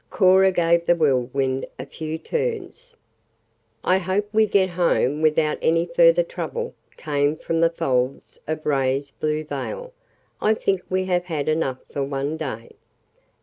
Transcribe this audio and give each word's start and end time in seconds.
Cora 0.09 0.51
gave 0.51 0.87
the 0.87 0.95
Whirlwind 0.95 1.67
a 1.77 1.85
few 1.85 2.17
turns. 2.17 2.95
"I 3.83 3.99
hope 3.99 4.27
we 4.33 4.47
get 4.47 4.71
home 4.71 5.21
without 5.21 5.59
any 5.61 5.85
further 5.85 6.23
trouble," 6.23 6.73
came 6.97 7.37
from 7.37 7.59
the 7.61 7.69
folds 7.69 8.39
of 8.47 8.65
Ray's 8.65 9.11
blue 9.11 9.43
veil. 9.43 9.93
"I 10.41 10.55
think 10.55 10.81
we 10.89 11.05
have 11.05 11.25
had 11.25 11.47
enough 11.47 11.81
for 11.91 12.03
one 12.03 12.35
day." 12.35 12.71